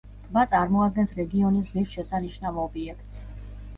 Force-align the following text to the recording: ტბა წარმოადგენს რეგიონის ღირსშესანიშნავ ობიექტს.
ტბა 0.27 0.43
წარმოადგენს 0.53 1.13
რეგიონის 1.21 1.69
ღირსშესანიშნავ 1.75 2.59
ობიექტს. 2.67 3.21